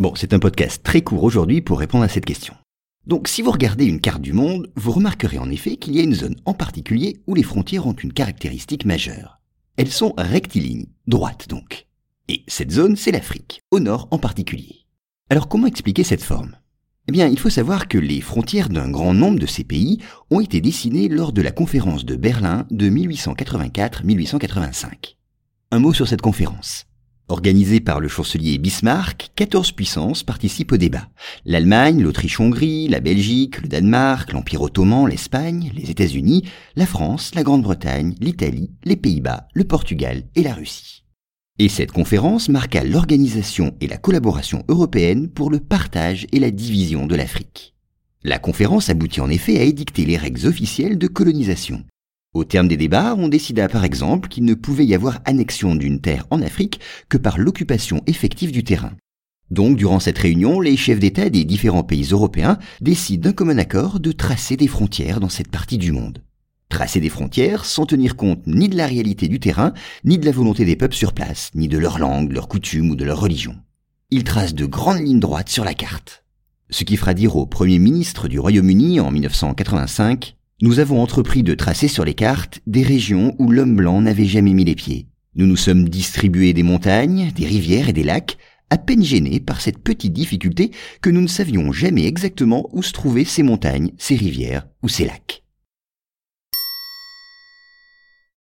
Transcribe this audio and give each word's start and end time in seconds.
Bon, 0.00 0.12
c'est 0.16 0.34
un 0.34 0.40
podcast 0.40 0.82
très 0.82 1.02
court 1.02 1.22
aujourd'hui 1.22 1.60
pour 1.60 1.78
répondre 1.78 2.02
à 2.02 2.08
cette 2.08 2.24
question. 2.24 2.54
Donc 3.06 3.28
si 3.28 3.42
vous 3.42 3.52
regardez 3.52 3.84
une 3.84 4.00
carte 4.00 4.22
du 4.22 4.32
monde, 4.32 4.72
vous 4.74 4.90
remarquerez 4.90 5.38
en 5.38 5.48
effet 5.50 5.76
qu'il 5.76 5.94
y 5.94 6.00
a 6.00 6.02
une 6.02 6.14
zone 6.14 6.34
en 6.46 6.54
particulier 6.54 7.22
où 7.28 7.36
les 7.36 7.44
frontières 7.44 7.86
ont 7.86 7.92
une 7.92 8.12
caractéristique 8.12 8.86
majeure. 8.86 9.40
Elles 9.76 9.92
sont 9.92 10.12
rectilignes, 10.18 10.86
droites 11.06 11.48
donc. 11.48 11.86
Et 12.28 12.42
cette 12.48 12.72
zone, 12.72 12.96
c'est 12.96 13.12
l'Afrique, 13.12 13.60
au 13.70 13.78
nord 13.78 14.08
en 14.10 14.18
particulier. 14.18 14.80
Alors 15.30 15.46
comment 15.48 15.68
expliquer 15.68 16.02
cette 16.02 16.24
forme? 16.24 16.56
Eh 17.06 17.12
bien, 17.12 17.28
il 17.28 17.38
faut 17.38 17.50
savoir 17.50 17.86
que 17.86 17.98
les 17.98 18.20
frontières 18.20 18.70
d'un 18.70 18.90
grand 18.90 19.14
nombre 19.14 19.38
de 19.38 19.46
ces 19.46 19.62
pays 19.62 20.00
ont 20.30 20.40
été 20.40 20.60
dessinées 20.60 21.08
lors 21.08 21.32
de 21.32 21.42
la 21.42 21.52
conférence 21.52 22.04
de 22.04 22.16
Berlin 22.16 22.66
de 22.72 22.90
1884-1885. 22.90 25.14
Un 25.70 25.78
mot 25.78 25.92
sur 25.92 26.08
cette 26.08 26.22
conférence. 26.22 26.86
Organisée 27.28 27.80
par 27.80 28.00
le 28.00 28.08
chancelier 28.08 28.58
Bismarck, 28.58 29.30
14 29.34 29.72
puissances 29.72 30.22
participent 30.22 30.72
au 30.72 30.76
débat. 30.76 31.08
L'Allemagne, 31.46 32.02
l'Autriche-Hongrie, 32.02 32.88
la 32.88 33.00
Belgique, 33.00 33.62
le 33.62 33.68
Danemark, 33.68 34.32
l'Empire 34.32 34.60
ottoman, 34.60 35.06
l'Espagne, 35.06 35.72
les 35.74 35.90
États-Unis, 35.90 36.44
la 36.76 36.84
France, 36.84 37.34
la 37.34 37.42
Grande-Bretagne, 37.42 38.14
l'Italie, 38.20 38.72
les 38.84 38.96
Pays-Bas, 38.96 39.48
le 39.54 39.64
Portugal 39.64 40.24
et 40.34 40.42
la 40.42 40.52
Russie. 40.52 41.04
Et 41.58 41.70
cette 41.70 41.92
conférence 41.92 42.50
marqua 42.50 42.84
l'organisation 42.84 43.74
et 43.80 43.86
la 43.86 43.96
collaboration 43.96 44.62
européenne 44.68 45.30
pour 45.30 45.50
le 45.50 45.60
partage 45.60 46.26
et 46.30 46.40
la 46.40 46.50
division 46.50 47.06
de 47.06 47.14
l'Afrique. 47.14 47.74
La 48.22 48.38
conférence 48.38 48.90
aboutit 48.90 49.22
en 49.22 49.30
effet 49.30 49.58
à 49.58 49.62
édicter 49.62 50.04
les 50.04 50.18
règles 50.18 50.46
officielles 50.46 50.98
de 50.98 51.06
colonisation. 51.06 51.84
Au 52.34 52.42
terme 52.42 52.66
des 52.66 52.76
débats, 52.76 53.14
on 53.16 53.28
décida 53.28 53.68
par 53.68 53.84
exemple 53.84 54.28
qu'il 54.28 54.44
ne 54.44 54.54
pouvait 54.54 54.84
y 54.84 54.96
avoir 54.96 55.20
annexion 55.24 55.76
d'une 55.76 56.00
terre 56.00 56.26
en 56.30 56.42
Afrique 56.42 56.80
que 57.08 57.16
par 57.16 57.38
l'occupation 57.38 58.02
effective 58.08 58.50
du 58.50 58.64
terrain. 58.64 58.90
Donc, 59.52 59.76
durant 59.76 60.00
cette 60.00 60.18
réunion, 60.18 60.58
les 60.58 60.76
chefs 60.76 60.98
d'État 60.98 61.30
des 61.30 61.44
différents 61.44 61.84
pays 61.84 62.08
européens 62.10 62.58
décident 62.80 63.28
d'un 63.28 63.32
commun 63.32 63.58
accord 63.58 64.00
de 64.00 64.10
tracer 64.10 64.56
des 64.56 64.66
frontières 64.66 65.20
dans 65.20 65.28
cette 65.28 65.50
partie 65.50 65.78
du 65.78 65.92
monde. 65.92 66.24
Tracer 66.70 66.98
des 66.98 67.08
frontières 67.08 67.64
sans 67.64 67.86
tenir 67.86 68.16
compte 68.16 68.44
ni 68.48 68.68
de 68.68 68.76
la 68.76 68.88
réalité 68.88 69.28
du 69.28 69.38
terrain, 69.38 69.72
ni 70.02 70.18
de 70.18 70.26
la 70.26 70.32
volonté 70.32 70.64
des 70.64 70.74
peuples 70.74 70.96
sur 70.96 71.12
place, 71.12 71.52
ni 71.54 71.68
de 71.68 71.78
leur 71.78 72.00
langue, 72.00 72.32
leur 72.32 72.48
coutume 72.48 72.90
ou 72.90 72.96
de 72.96 73.04
leur 73.04 73.20
religion. 73.20 73.54
Ils 74.10 74.24
tracent 74.24 74.54
de 74.54 74.66
grandes 74.66 75.06
lignes 75.06 75.20
droites 75.20 75.50
sur 75.50 75.64
la 75.64 75.74
carte. 75.74 76.24
Ce 76.68 76.82
qui 76.82 76.96
fera 76.96 77.14
dire 77.14 77.36
au 77.36 77.46
Premier 77.46 77.78
ministre 77.78 78.26
du 78.26 78.40
Royaume-Uni 78.40 78.98
en 78.98 79.12
1985 79.12 80.36
nous 80.64 80.78
avons 80.78 81.02
entrepris 81.02 81.42
de 81.42 81.52
tracer 81.52 81.88
sur 81.88 82.06
les 82.06 82.14
cartes 82.14 82.60
des 82.66 82.82
régions 82.82 83.36
où 83.38 83.50
l'homme 83.50 83.76
blanc 83.76 84.00
n'avait 84.00 84.24
jamais 84.24 84.54
mis 84.54 84.64
les 84.64 84.74
pieds. 84.74 85.08
Nous 85.34 85.46
nous 85.46 85.58
sommes 85.58 85.90
distribués 85.90 86.54
des 86.54 86.62
montagnes, 86.62 87.30
des 87.36 87.44
rivières 87.44 87.90
et 87.90 87.92
des 87.92 88.02
lacs, 88.02 88.38
à 88.70 88.78
peine 88.78 89.04
gênés 89.04 89.40
par 89.40 89.60
cette 89.60 89.76
petite 89.76 90.14
difficulté 90.14 90.70
que 91.02 91.10
nous 91.10 91.20
ne 91.20 91.26
savions 91.26 91.70
jamais 91.70 92.06
exactement 92.06 92.70
où 92.72 92.82
se 92.82 92.92
trouvaient 92.92 93.26
ces 93.26 93.42
montagnes, 93.42 93.92
ces 93.98 94.16
rivières 94.16 94.66
ou 94.82 94.88
ces 94.88 95.04
lacs. 95.04 95.43